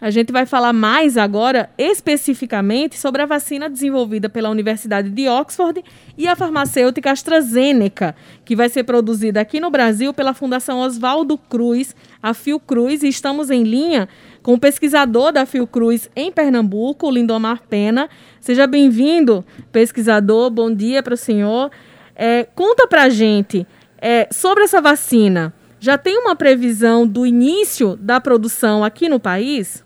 [0.00, 5.84] A gente vai falar mais agora especificamente sobre a vacina desenvolvida pela Universidade de Oxford
[6.16, 11.94] e a farmacêutica AstraZeneca, que vai ser produzida aqui no Brasil pela Fundação Oswaldo Cruz,
[12.22, 14.08] a Fiocruz, e estamos em linha
[14.42, 18.08] com o pesquisador da Fiocruz em Pernambuco, Lindomar Pena.
[18.40, 20.48] Seja bem-vindo, pesquisador.
[20.48, 21.70] Bom dia para o senhor.
[22.16, 23.66] É, conta para a gente
[24.00, 25.52] é, sobre essa vacina.
[25.78, 29.84] Já tem uma previsão do início da produção aqui no país?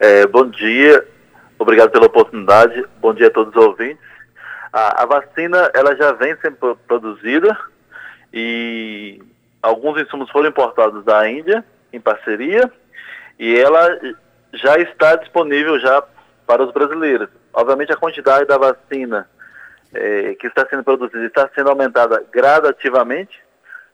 [0.00, 1.04] É, bom dia,
[1.58, 2.84] obrigado pela oportunidade.
[3.00, 4.04] Bom dia a todos os ouvintes.
[4.72, 7.58] A, a vacina ela já vem sendo produzida
[8.32, 9.20] e
[9.60, 12.70] alguns insumos foram importados da Índia em parceria
[13.40, 13.98] e ela
[14.52, 16.00] já está disponível já
[16.46, 17.28] para os brasileiros.
[17.52, 19.28] Obviamente a quantidade da vacina
[19.92, 23.36] é, que está sendo produzida está sendo aumentada gradativamente.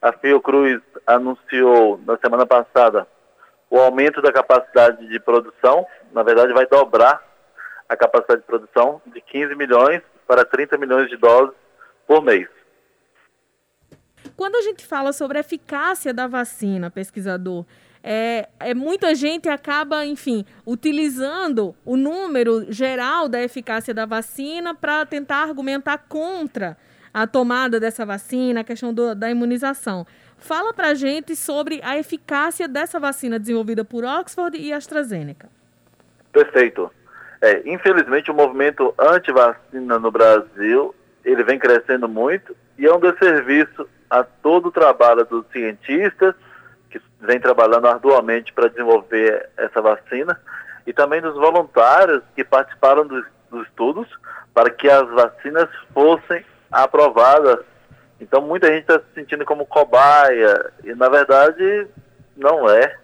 [0.03, 3.07] A Fiocruz anunciou na semana passada
[3.75, 7.21] o aumento da capacidade de produção, na verdade vai dobrar
[7.89, 11.53] a capacidade de produção de 15 milhões para 30 milhões de doses
[12.07, 12.47] por mês.
[14.37, 17.67] Quando a gente fala sobre a eficácia da vacina, pesquisador,
[18.01, 25.05] é, é, muita gente acaba, enfim, utilizando o número geral da eficácia da vacina para
[25.05, 26.77] tentar argumentar contra
[27.13, 30.07] a tomada dessa vacina, a questão do, da imunização.
[30.39, 35.49] Fala para gente sobre a eficácia dessa vacina desenvolvida por Oxford e AstraZeneca.
[36.33, 36.91] Perfeito.
[37.41, 43.89] É, infelizmente, o movimento anti-vacina no Brasil ele vem crescendo muito e é um desserviço
[44.11, 46.35] a todo o trabalho dos cientistas
[46.91, 50.39] que vem trabalhando arduamente para desenvolver essa vacina
[50.87, 54.09] e também dos voluntários que participaram dos, dos estudos
[54.53, 57.61] para que as vacinas fossem aprovadas.
[58.25, 61.87] Então muita gente está se sentindo como cobaia e na verdade
[62.37, 62.97] não é.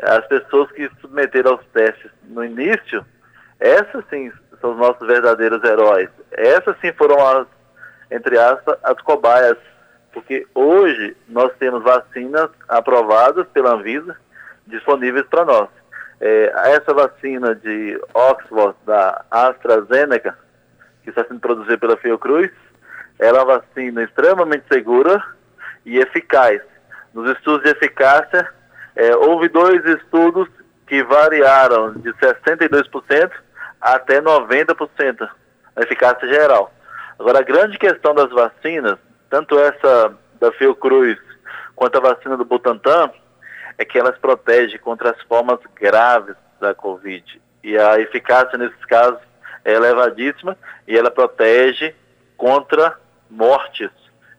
[0.00, 3.04] As pessoas que submeteram aos testes no início,
[3.58, 6.08] essas sim são os nossos verdadeiros heróis.
[6.30, 7.46] Essas sim foram as,
[8.10, 9.56] entre aspas, as cobaias
[10.12, 14.16] porque hoje nós temos vacinas aprovadas pela Anvisa
[14.66, 15.68] disponíveis para nós.
[16.20, 20.36] É, essa vacina de Oxford, da AstraZeneca,
[21.02, 22.50] que está sendo produzida pela Fiocruz,
[23.18, 25.22] ela é uma vacina extremamente segura
[25.84, 26.60] e eficaz.
[27.12, 28.48] Nos estudos de eficácia,
[28.94, 30.48] é, houve dois estudos
[30.86, 33.30] que variaram de 62%
[33.80, 35.28] até 90%
[35.76, 36.72] a eficácia geral.
[37.18, 38.98] Agora, a grande questão das vacinas
[39.30, 41.18] tanto essa da Fiocruz
[41.76, 43.10] quanto a vacina do Butantan,
[43.76, 47.40] é que elas protegem contra as formas graves da Covid.
[47.62, 49.20] E a eficácia nesses casos
[49.64, 50.56] é elevadíssima
[50.86, 51.94] e ela protege
[52.36, 52.98] contra
[53.30, 53.90] mortes.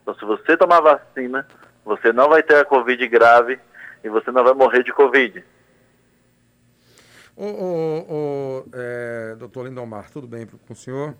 [0.01, 1.47] Então, se você tomar vacina,
[1.85, 3.59] você não vai ter a Covid grave
[4.03, 5.43] e você não vai morrer de Covid.
[7.35, 11.15] Ô, ô, ô é, doutor Lindomar, tudo bem com o senhor?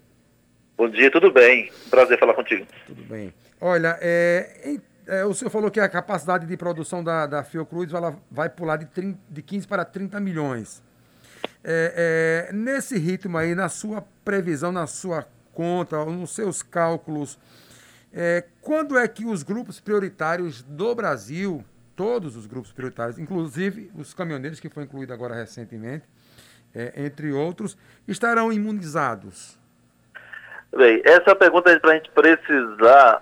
[0.78, 1.72] Bom dia, tudo bem.
[1.90, 2.66] Prazer falar contigo.
[2.88, 3.34] Tudo bem.
[3.60, 8.16] Olha, é, é, o senhor falou que a capacidade de produção da, da Fiocruz ela
[8.30, 10.84] vai pular de, 30, de 15 para 30 milhões.
[11.64, 15.26] É, é, nesse ritmo aí, na sua previsão, na sua
[15.60, 17.38] conta, nos seus cálculos,
[18.14, 21.66] é, quando é que os grupos prioritários do Brasil,
[21.98, 26.06] todos os grupos prioritários, inclusive os caminhoneiros, que foi incluído agora recentemente,
[26.74, 27.78] é, entre outros,
[28.08, 29.60] estarão imunizados?
[30.74, 33.22] Bem, essa pergunta para a gente precisar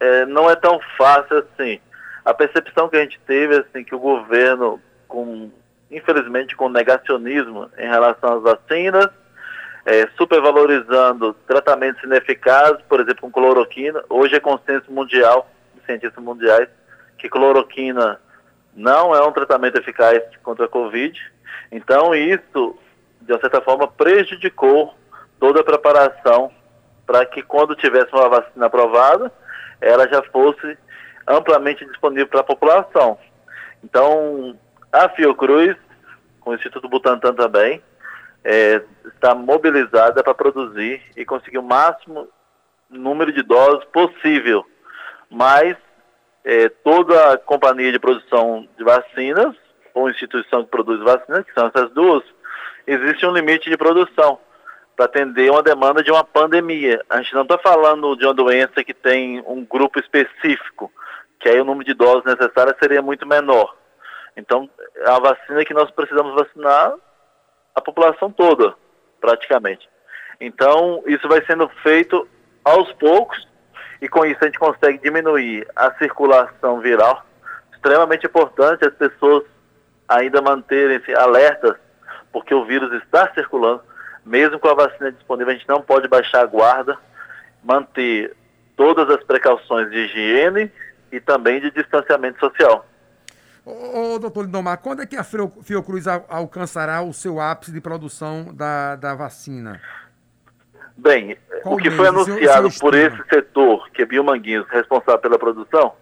[0.00, 1.78] é, não é tão fácil assim.
[2.24, 5.50] A percepção que a gente teve assim que o governo, com
[5.90, 9.10] infelizmente com negacionismo em relação às vacinas,
[9.84, 14.02] é, supervalorizando tratamentos ineficazes, por exemplo, com cloroquina.
[14.08, 16.68] Hoje é consenso mundial, de cientistas mundiais,
[17.16, 18.20] que cloroquina
[18.74, 21.18] não é um tratamento eficaz contra a Covid.
[21.72, 22.76] Então, isso,
[23.22, 24.94] de uma certa forma, prejudicou
[25.40, 26.50] toda a preparação
[27.06, 29.32] para que, quando tivesse uma vacina aprovada,
[29.80, 30.76] ela já fosse
[31.26, 33.18] amplamente disponível para a população.
[33.82, 34.56] Então,
[34.92, 35.76] a Fiocruz,
[36.40, 37.82] com o Instituto Butantan também,
[38.44, 42.28] é, está mobilizada para produzir e conseguir o máximo
[42.88, 44.64] número de doses possível.
[45.30, 45.76] Mas
[46.44, 49.54] é, toda a companhia de produção de vacinas,
[49.92, 52.22] ou instituição que produz vacinas, que são essas duas,
[52.86, 54.38] existe um limite de produção
[54.96, 57.04] para atender uma demanda de uma pandemia.
[57.08, 60.90] A gente não está falando de uma doença que tem um grupo específico,
[61.38, 63.76] que aí o número de doses necessárias seria muito menor.
[64.36, 66.94] Então, é a vacina que nós precisamos vacinar
[67.78, 68.74] a população toda,
[69.20, 69.88] praticamente.
[70.40, 72.28] Então, isso vai sendo feito
[72.64, 73.46] aos poucos
[74.00, 77.24] e com isso a gente consegue diminuir a circulação viral.
[77.72, 79.44] Extremamente importante as pessoas
[80.08, 81.76] ainda manterem-se alertas
[82.32, 83.82] porque o vírus está circulando.
[84.24, 86.98] Mesmo com a vacina disponível, a gente não pode baixar a guarda,
[87.64, 88.36] manter
[88.76, 90.70] todas as precauções de higiene
[91.10, 92.86] e também de distanciamento social.
[93.64, 98.52] Ô, ô doutor Lindomar, quando é que a Fiocruz alcançará o seu ápice de produção
[98.54, 99.80] da, da vacina?
[100.96, 105.94] Bem, Qual o que foi anunciado por esse setor, que é Biomanguinhos, responsável pela produção,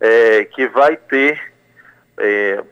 [0.00, 1.38] é que vai ter
[2.18, 2.64] é,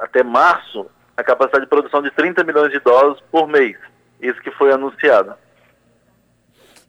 [0.00, 0.86] até março
[1.16, 3.76] a capacidade de produção de 30 milhões de doses por mês.
[4.20, 5.34] Isso que foi anunciado.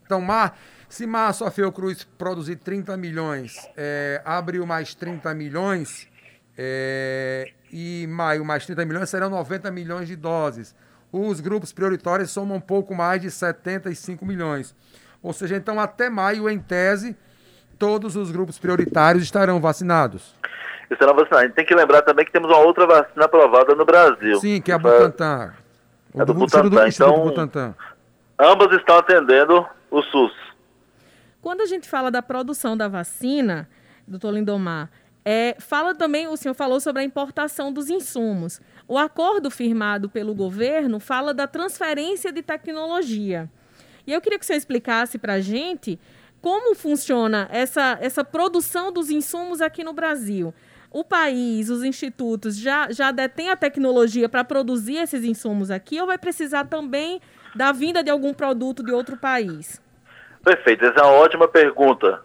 [0.06, 0.58] Então, Mar,
[0.90, 6.10] se março a Fiocruz produzir 30 milhões, é, abril mais 30 milhões,
[6.58, 10.76] é, e maio mais 30 milhões, serão 90 milhões de doses.
[11.12, 14.76] Os grupos prioritários somam um pouco mais de 75 milhões.
[15.22, 17.16] Ou seja, então até maio, em tese,
[17.78, 20.36] todos os grupos prioritários estarão vacinados.
[20.90, 21.44] Estarão vacinados.
[21.44, 24.40] A gente tem que lembrar também que temos uma outra vacina aprovada no Brasil.
[24.40, 25.54] Sim, que é a Butantan.
[26.14, 26.70] É do, do Butantan.
[26.70, 27.76] Do então, Butantan.
[28.40, 30.34] ambas estão atendendo o SUS.
[31.42, 33.70] Quando a gente fala da produção da vacina,
[34.08, 34.90] doutor Lindomar,
[35.30, 38.62] é, fala também, o senhor falou sobre a importação dos insumos.
[38.88, 43.50] O acordo firmado pelo governo fala da transferência de tecnologia.
[44.08, 46.00] E eu queria que o senhor explicasse para a gente
[46.42, 50.54] como funciona essa, essa produção dos insumos aqui no Brasil.
[50.90, 56.08] O país, os institutos já, já detêm a tecnologia para produzir esses insumos aqui ou
[56.08, 57.20] vai precisar também
[57.54, 59.82] da vinda de algum produto de outro país?
[60.42, 62.22] Perfeito, essa é uma ótima pergunta.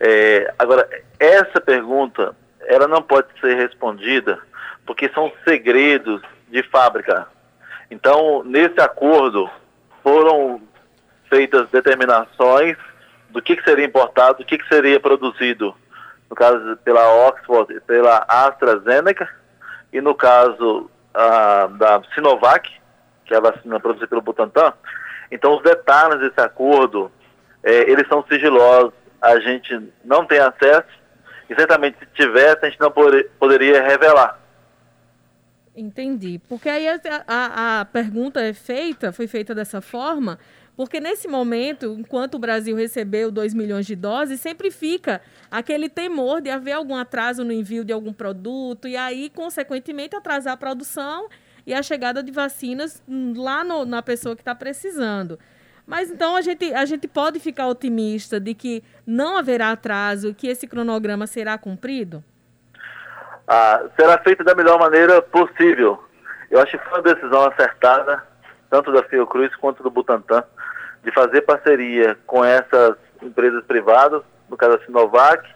[0.00, 0.88] É, agora,
[1.20, 2.34] essa pergunta,
[2.66, 4.38] ela não pode ser respondida
[4.84, 7.26] porque são segredos de fábrica.
[7.90, 9.50] Então, nesse acordo,
[10.02, 10.60] foram
[11.28, 12.76] feitas determinações
[13.30, 15.74] do que, que seria importado, do que, que seria produzido,
[16.30, 19.28] no caso pela Oxford pela AstraZeneca,
[19.92, 20.90] e no caso
[21.78, 22.70] da Sinovac,
[23.24, 24.72] que é a vacina produzida pelo Butantan.
[25.30, 27.10] Então, os detalhes desse acordo
[27.62, 30.86] é, eles são sigilosos, a gente não tem acesso,
[31.48, 34.40] e certamente se tivesse, a gente não poder, poderia revelar.
[35.76, 36.40] Entendi.
[36.48, 40.38] Porque aí a, a, a, pergunta é feita, foi feita dessa forma,
[40.74, 45.20] porque nesse momento, enquanto o Brasil recebeu 2 milhões de doses, sempre fica
[45.50, 50.54] aquele temor de haver algum atraso no envio de algum produto, e aí, consequentemente, atrasar
[50.54, 51.28] a produção
[51.66, 53.02] e a chegada de vacinas
[53.36, 55.38] lá no, na pessoa que está precisando.
[55.86, 60.48] Mas então a gente, a gente pode ficar otimista de que não haverá atraso, que
[60.48, 62.24] esse cronograma será cumprido?
[63.46, 66.02] Ah, será feito da melhor maneira possível.
[66.50, 68.22] Eu acho que foi uma decisão acertada,
[68.68, 70.42] tanto da Fiocruz quanto do Butantan,
[71.04, 75.48] de fazer parceria com essas empresas privadas, no caso a Sinovac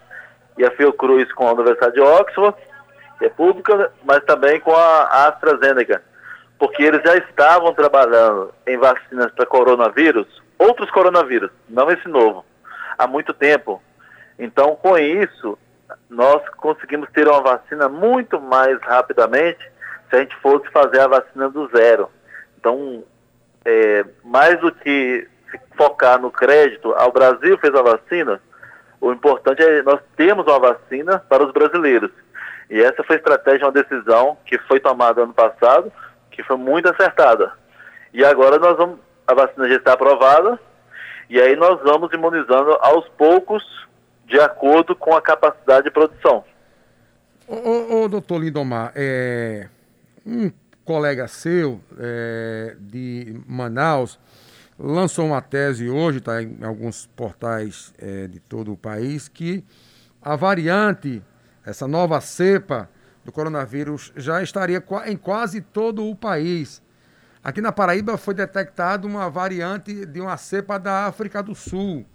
[0.57, 2.57] e a Fiocruz com a Universidade de Oxford,
[3.19, 6.01] que é pública, mas também com a AstraZeneca,
[6.61, 10.27] porque eles já estavam trabalhando em vacinas para coronavírus,
[10.59, 12.45] outros coronavírus, não esse novo,
[12.99, 13.81] há muito tempo.
[14.37, 15.57] Então, com isso,
[16.07, 19.57] nós conseguimos ter uma vacina muito mais rapidamente
[20.07, 22.11] se a gente fosse fazer a vacina do zero.
[22.59, 23.03] Então,
[23.65, 25.27] é, mais do que
[25.75, 28.39] focar no crédito, ao Brasil fez a vacina,
[28.99, 32.11] o importante é nós temos uma vacina para os brasileiros.
[32.69, 35.91] E essa foi a estratégia, uma decisão que foi tomada ano passado,
[36.31, 37.51] que foi muito acertada.
[38.13, 40.59] E agora nós vamos, a vacina já está aprovada,
[41.29, 43.63] e aí nós vamos imunizando aos poucos,
[44.25, 46.43] de acordo com a capacidade de produção.
[47.47, 49.67] Ô, ô, ô doutor Lindomar, é,
[50.25, 50.51] um
[50.85, 54.19] colega seu é, de Manaus
[54.81, 59.63] lançou uma tese hoje, está em alguns portais é, de todo o país, que
[60.21, 61.21] a variante,
[61.65, 62.89] essa nova cepa,
[63.23, 66.81] do coronavírus já estaria em quase todo o país.
[67.43, 72.05] Aqui na Paraíba foi detectada uma variante de uma cepa da África do Sul.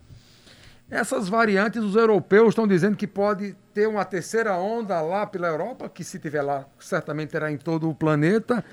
[0.88, 5.88] Essas variantes, os europeus estão dizendo que pode ter uma terceira onda lá pela Europa,
[5.88, 8.64] que se tiver lá, certamente terá em todo o planeta.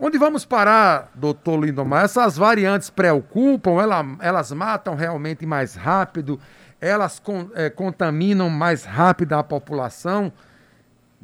[0.00, 2.04] Onde vamos parar, doutor Lindomar?
[2.04, 3.76] Essas variantes preocupam?
[4.20, 6.40] Elas, matam realmente mais rápido?
[6.80, 7.22] Elas
[7.54, 10.32] é, contaminam mais rápido a população?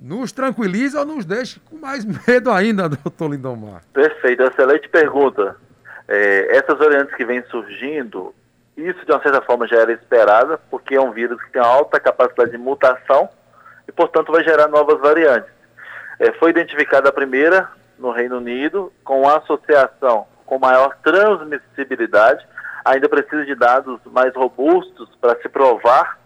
[0.00, 3.82] Nos tranquiliza ou nos deixa com mais medo ainda, doutor Lindomar?
[3.92, 5.56] Perfeito, excelente pergunta.
[6.06, 8.34] É, essas variantes que vêm surgindo,
[8.76, 12.00] isso de uma certa forma já era esperada, porque é um vírus que tem alta
[12.00, 13.28] capacidade de mutação
[13.86, 15.50] e, portanto, vai gerar novas variantes.
[16.18, 22.44] É, foi identificada a primeira no Reino Unido, com associação com maior transmissibilidade,
[22.82, 26.18] ainda precisa de dados mais robustos para se provar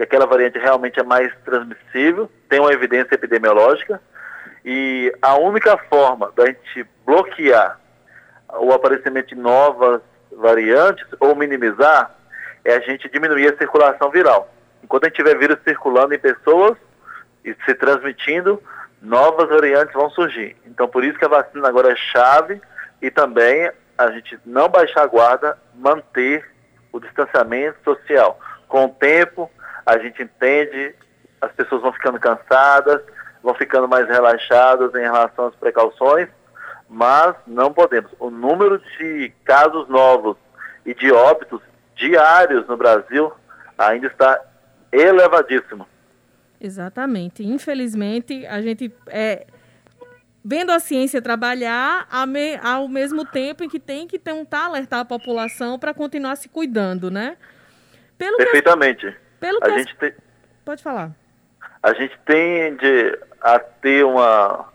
[0.00, 4.00] que aquela variante realmente é mais transmissível, tem uma evidência epidemiológica,
[4.64, 7.78] E a única forma da gente bloquear
[8.58, 10.02] o aparecimento de novas
[10.32, 12.14] variantes ou minimizar
[12.64, 14.52] é a gente diminuir a circulação viral.
[14.82, 16.76] Enquanto a gente tiver vírus circulando em pessoas
[17.44, 18.62] e se transmitindo,
[19.00, 20.56] novas variantes vão surgir.
[20.66, 22.60] Então, por isso que a vacina agora é chave
[23.00, 26.44] e também a gente não baixar a guarda, manter
[26.92, 28.38] o distanciamento social.
[28.68, 29.50] Com o tempo,
[29.84, 30.94] a gente entende,
[31.40, 33.02] as pessoas vão ficando cansadas,
[33.42, 36.28] vão ficando mais relaxadas em relação às precauções,
[36.88, 38.10] mas não podemos.
[38.18, 40.36] O número de casos novos
[40.84, 41.60] e de óbitos
[41.94, 43.32] diários no Brasil
[43.78, 44.40] ainda está
[44.92, 45.86] elevadíssimo.
[46.60, 47.42] Exatamente.
[47.42, 49.46] Infelizmente, a gente é,
[50.44, 52.06] vendo a ciência trabalhar
[52.62, 57.10] ao mesmo tempo em que tem que tentar alertar a população para continuar se cuidando,
[57.10, 57.36] né?
[58.18, 59.06] Pelo Perfeitamente.
[59.06, 60.12] Que, pelo que a gente tem,
[60.64, 61.10] Pode falar.
[61.82, 64.68] A gente tende a ter uma,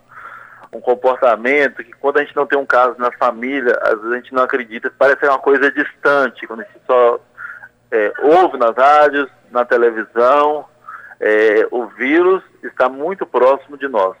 [0.72, 4.16] um comportamento que quando a gente não tem um caso na família, às vezes a
[4.16, 7.20] gente não acredita, parece uma coisa distante, quando a gente só
[7.90, 10.66] é, ouve nas rádios, na televisão,
[11.20, 14.16] é, o vírus está muito próximo de nós.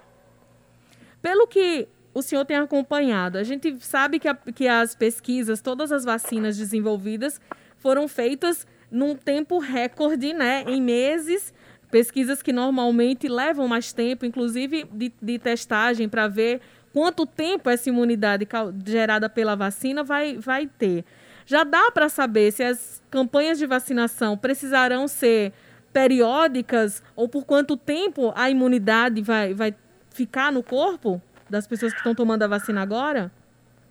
[1.20, 5.92] Pelo que o senhor tem acompanhado, a gente sabe que, a, que as pesquisas, todas
[5.92, 7.40] as vacinas desenvolvidas
[7.76, 11.52] foram feitas num tempo recorde, né, em meses,
[11.90, 16.60] pesquisas que normalmente levam mais tempo, inclusive de, de testagem para ver
[16.92, 18.48] quanto tempo essa imunidade
[18.84, 21.04] gerada pela vacina vai, vai ter.
[21.44, 25.52] Já dá para saber se as campanhas de vacinação precisarão ser
[25.92, 29.74] periódicas ou por quanto tempo a imunidade vai, vai
[30.10, 33.30] ficar no corpo das pessoas que estão tomando a vacina agora?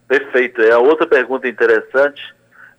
[0.07, 0.61] Perfeito.
[0.61, 2.21] É outra pergunta interessante.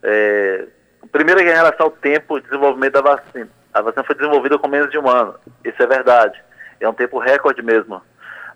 [0.02, 0.66] É,
[1.12, 3.48] primeiro, em relação ao tempo de desenvolvimento da vacina.
[3.72, 5.34] A vacina foi desenvolvida com menos de um ano.
[5.64, 6.42] Isso é verdade.
[6.80, 8.00] É um tempo recorde mesmo.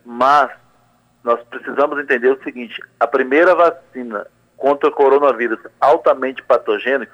[0.04, 0.50] Mas
[1.22, 4.26] nós precisamos entender o seguinte: a primeira vacina
[4.56, 7.12] contra o coronavírus altamente patogênico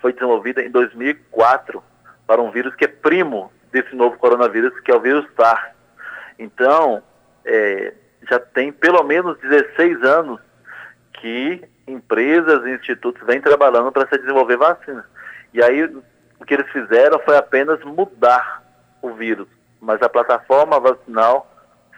[0.00, 1.82] foi desenvolvida em 2004
[2.26, 5.70] para um vírus que é primo desse novo coronavírus, que é o vírus SARS.
[6.38, 7.02] Então,
[7.44, 7.92] é,
[8.28, 10.40] já tem pelo menos 16 anos
[11.20, 15.04] que empresas e institutos vêm trabalhando para se desenvolver vacina.
[15.52, 18.62] E aí, o que eles fizeram foi apenas mudar
[19.00, 19.48] o vírus,
[19.80, 21.50] mas a plataforma vacinal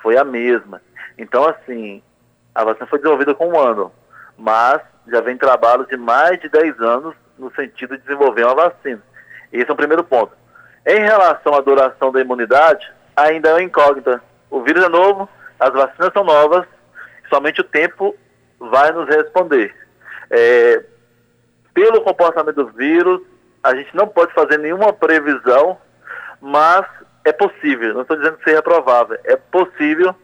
[0.02, 0.80] foi a mesma.
[1.16, 2.02] Então, assim,
[2.54, 3.92] a vacina foi desenvolvida com um ano,
[4.36, 9.02] mas já vem trabalho de mais de 10 anos no sentido de desenvolver uma vacina.
[9.52, 10.32] Esse é o primeiro ponto.
[10.86, 14.22] Em relação à duração da imunidade, ainda é incógnita.
[14.50, 16.66] O vírus é novo, as vacinas são novas,
[17.28, 18.16] somente o tempo
[18.58, 19.74] vai nos responder.
[20.30, 20.84] É,
[21.72, 23.20] pelo comportamento do vírus,
[23.62, 25.78] a gente não pode fazer nenhuma previsão,
[26.40, 26.84] mas
[27.24, 30.14] é possível, não estou dizendo que seja provável, é possível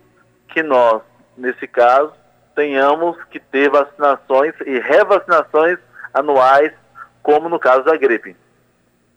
[0.49, 1.03] que nós,
[1.37, 2.13] nesse caso,
[2.55, 5.79] tenhamos que ter vacinações e revacinações
[6.13, 6.73] anuais,
[7.23, 8.37] como no caso da gripe.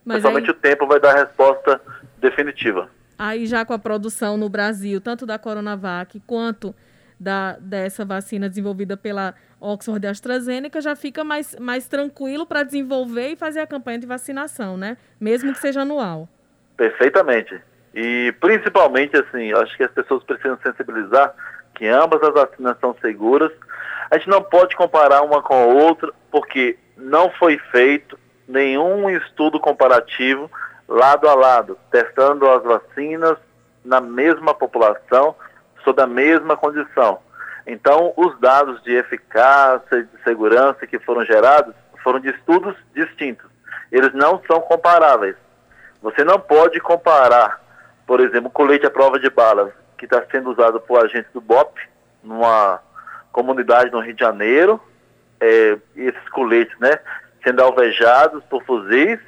[0.03, 0.51] Mas somente aí...
[0.51, 1.79] o tempo vai dar a resposta
[2.17, 2.89] definitiva.
[3.17, 6.73] Aí já com a produção no Brasil, tanto da Coronavac quanto
[7.19, 13.29] da, dessa vacina desenvolvida pela Oxford e AstraZeneca, já fica mais, mais tranquilo para desenvolver
[13.29, 14.97] e fazer a campanha de vacinação, né?
[15.19, 16.29] Mesmo que seja anual.
[16.75, 17.59] Perfeitamente.
[17.93, 21.33] E principalmente, assim, acho que as pessoas precisam sensibilizar
[21.73, 23.51] que ambas as vacinas são seguras.
[24.11, 29.59] A gente não pode comparar uma com a outra, porque não foi feito nenhum estudo
[29.59, 30.49] comparativo
[30.87, 33.37] lado a lado, testando as vacinas
[33.83, 35.35] na mesma população,
[35.87, 37.19] sob a mesma condição.
[37.65, 43.49] Então, os dados de eficácia e de segurança que foram gerados foram de estudos distintos.
[43.89, 45.37] Eles não são comparáveis.
[46.01, 47.61] Você não pode comparar,
[48.05, 51.79] por exemplo, colete à prova de balas que está sendo usado por agentes do BOP
[52.21, 52.81] numa
[53.31, 54.81] comunidade no Rio de Janeiro,
[55.39, 56.99] é, esses coletes, né,
[57.43, 59.19] sendo alvejados por fuzis,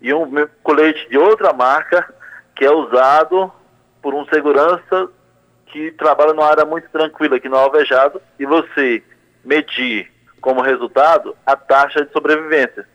[0.00, 2.08] e um colete de outra marca
[2.56, 3.52] que é usado
[4.00, 5.10] por um segurança
[5.72, 9.02] que trabalha numa área muito tranquila aqui no alvejado, e você
[9.44, 10.10] medir
[10.40, 12.86] como resultado a taxa de sobrevivência,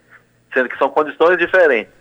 [0.54, 1.94] sendo que são condições diferentes.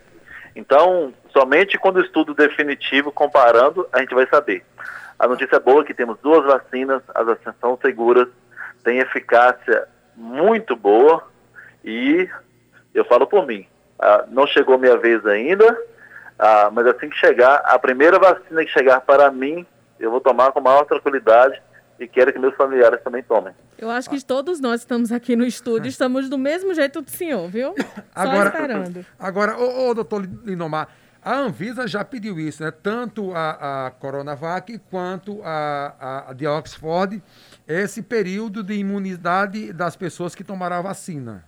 [0.57, 4.64] Então, somente quando o estudo definitivo comparando, a gente vai saber.
[5.19, 8.28] A notícia boa é que temos duas vacinas, as vacinas são seguras,
[8.83, 11.26] têm eficácia muito boa
[11.85, 12.28] e
[12.95, 13.66] eu falo por mim.
[13.99, 15.76] Ah, não chegou minha vez ainda,
[16.38, 19.66] ah, mas assim que chegar, a primeira vacina que chegar para mim,
[19.99, 21.61] eu vou tomar com maior tranquilidade
[21.99, 23.55] e quero que meus familiares também tomem.
[23.79, 27.49] Eu acho que todos nós estamos aqui no estúdio, estamos do mesmo jeito do senhor,
[27.49, 27.75] viu?
[27.77, 29.07] Só agora, esperando.
[29.19, 30.89] Agora, ô, ô doutor Linomar,
[31.23, 32.71] A Anvisa já pediu isso, né?
[32.71, 37.23] Tanto a, a Coronavac quanto a, a, a de Oxford,
[37.67, 41.45] esse período de imunidade das pessoas que tomaram a vacina.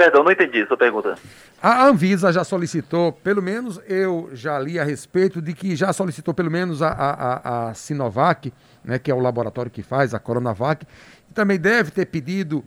[0.00, 1.14] Perdão, não entendi sua pergunta.
[1.62, 6.32] A Anvisa já solicitou, pelo menos eu já li a respeito de que já solicitou
[6.32, 8.50] pelo menos a, a, a Sinovac,
[8.82, 10.86] né, que é o laboratório que faz a Coronavac,
[11.30, 12.64] e também deve ter pedido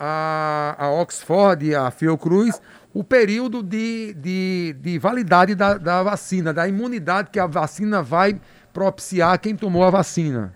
[0.00, 2.58] a, a Oxford, a Fiocruz,
[2.94, 8.40] o período de, de, de validade da, da vacina, da imunidade que a vacina vai
[8.72, 10.54] propiciar quem tomou a vacina.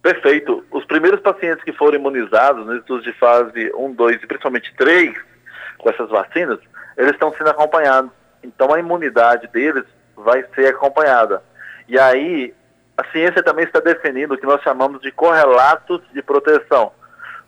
[0.00, 0.64] Perfeito.
[0.70, 5.28] Os primeiros pacientes que foram imunizados nos estudos de fase 1, 2 e principalmente 3
[5.78, 6.58] com essas vacinas,
[6.96, 8.10] eles estão sendo acompanhados.
[8.42, 9.84] Então a imunidade deles
[10.16, 11.42] vai ser acompanhada.
[11.88, 12.54] E aí
[12.96, 16.92] a ciência também está definindo o que nós chamamos de correlatos de proteção.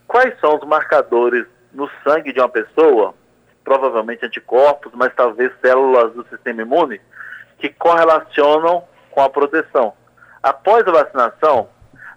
[0.07, 3.15] Quais são os marcadores no sangue de uma pessoa
[3.65, 7.01] provavelmente anticorpos, mas talvez células do sistema imune,
[7.59, 9.93] que correlacionam com a proteção.
[10.43, 11.69] Após a vacinação,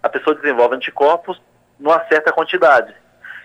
[0.02, 1.40] a pessoa desenvolve anticorpos
[1.78, 2.94] numa certa quantidade.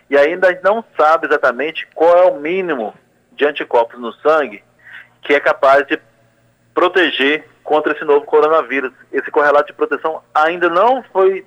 [0.09, 2.93] E ainda não sabe exatamente qual é o mínimo
[3.33, 4.63] de anticorpos no sangue
[5.21, 5.99] que é capaz de
[6.73, 8.91] proteger contra esse novo coronavírus.
[9.11, 11.45] Esse correlato de proteção ainda não foi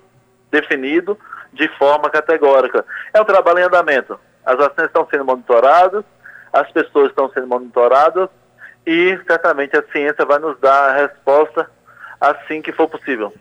[0.51, 1.17] definido
[1.51, 2.85] de forma categórica.
[3.13, 4.19] É um trabalho em andamento.
[4.45, 6.03] As vacinas estão sendo monitoradas,
[6.51, 8.29] as pessoas estão sendo monitoradas
[8.85, 11.69] e certamente a ciência vai nos dar a resposta
[12.19, 13.33] assim que for possível.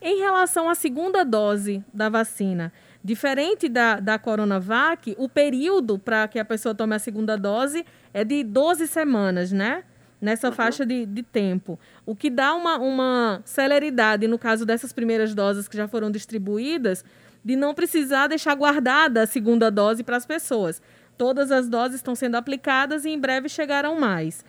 [0.00, 6.38] Em relação à segunda dose da vacina, diferente da, da Coronavac, o período para que
[6.38, 9.84] a pessoa tome a segunda dose é de 12 semanas, né?
[10.20, 10.54] Nessa uhum.
[10.54, 11.78] faixa de, de tempo.
[12.04, 17.04] O que dá uma, uma celeridade, no caso dessas primeiras doses que já foram distribuídas,
[17.44, 20.82] de não precisar deixar guardada a segunda dose para as pessoas.
[21.16, 24.44] Todas as doses estão sendo aplicadas e em breve chegarão mais.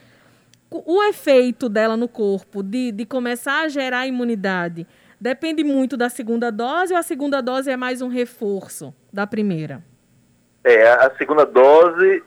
[0.71, 4.85] O efeito dela no corpo, de, de começar a gerar imunidade,
[5.19, 9.83] depende muito da segunda dose ou a segunda dose é mais um reforço da primeira?
[10.63, 12.23] É, a segunda dose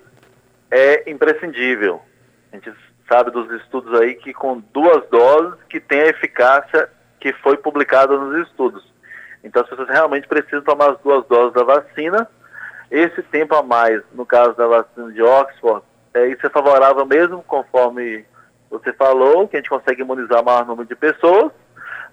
[0.70, 2.00] é imprescindível.
[2.52, 2.72] A gente
[3.08, 6.88] sabe dos estudos aí que com duas doses que tem a eficácia
[7.20, 8.84] que foi publicada nos estudos.
[9.44, 12.28] Então as pessoas realmente precisam tomar as duas doses da vacina
[12.92, 17.42] esse tempo a mais, no caso da vacina de Oxford, é, isso é favorável mesmo,
[17.42, 18.22] conforme
[18.70, 21.50] você falou, que a gente consegue imunizar maior número de pessoas,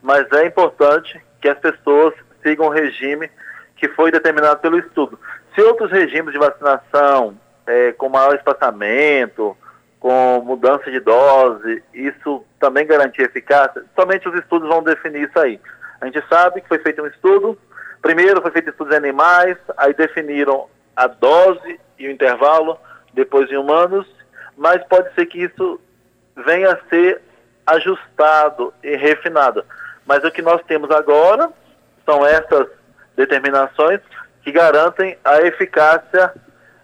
[0.01, 3.29] mas é importante que as pessoas sigam o regime
[3.75, 5.19] que foi determinado pelo estudo.
[5.55, 9.55] Se outros regimes de vacinação, é, com maior espaçamento,
[9.99, 15.59] com mudança de dose, isso também garantir eficácia, somente os estudos vão definir isso aí.
[16.01, 17.57] A gente sabe que foi feito um estudo,
[18.01, 22.77] Primeiro foi feito estudos em animais, aí definiram a dose e o intervalo,
[23.13, 24.07] depois em humanos,
[24.57, 25.79] mas pode ser que isso
[26.45, 27.21] venha a ser
[27.65, 29.65] ajustado e refinado.
[30.09, 31.51] Mas o que nós temos agora
[32.03, 32.67] são essas
[33.15, 34.01] determinações
[34.41, 36.33] que garantem a eficácia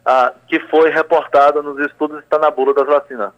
[0.06, 3.32] ah, que foi reportada nos estudos está na bula das vacinas.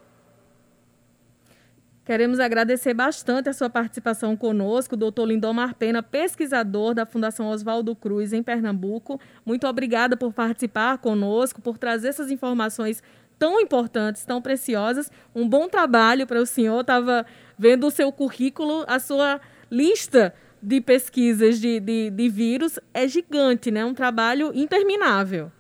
[2.04, 8.34] Queremos agradecer bastante a sua participação conosco, doutor Lindomar Pena, pesquisador da Fundação Oswaldo Cruz,
[8.34, 9.22] em Pernambuco.
[9.46, 13.02] Muito obrigada por participar conosco, por trazer essas informações
[13.40, 15.10] tão importantes, tão preciosas.
[15.34, 16.82] Um bom trabalho para o senhor.
[16.82, 17.26] Estava
[17.58, 19.40] vendo o seu currículo, a sua
[19.72, 23.86] lista de pesquisas de, de, de vírus é gigante, né?
[23.86, 25.52] Um trabalho interminável.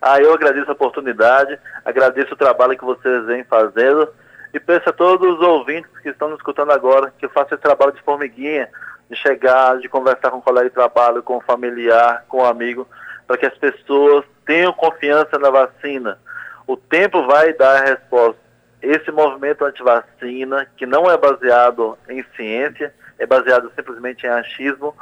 [0.00, 4.08] Ah, eu agradeço a oportunidade, agradeço o trabalho que vocês vêm fazendo
[4.52, 7.92] e peço a todos os ouvintes que estão nos escutando agora que façam esse trabalho
[7.92, 8.68] de formiguinha,
[9.10, 12.86] de chegar, de conversar com o colega de trabalho, com o familiar, com o amigo,
[13.26, 16.18] para que as pessoas tenham confiança na vacina.
[16.66, 18.40] O tempo vai dar a resposta.
[18.82, 24.94] Esse movimento anti-vacina, que não é baseado em ciência, é baseado simplesmente em achismo,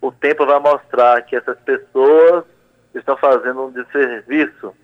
[0.00, 2.44] o tempo vai mostrar que essas pessoas
[2.94, 4.74] estão fazendo um desserviço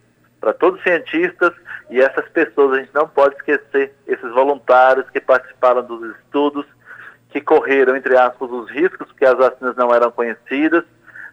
[0.40, 1.52] para todos os cientistas
[1.90, 6.66] e essas pessoas, a gente não pode esquecer esses voluntários que participaram dos estudos,
[7.30, 10.84] que correram, entre aspas, os riscos, porque as vacinas não eram conhecidas.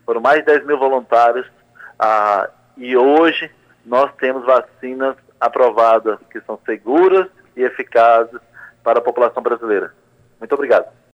[0.05, 1.45] Foram mais de 10 mil voluntários
[1.99, 3.51] ah, e hoje
[3.85, 8.39] nós temos vacinas aprovadas que são seguras e eficazes
[8.83, 9.93] para a população brasileira.
[10.39, 11.02] Muito obrigado.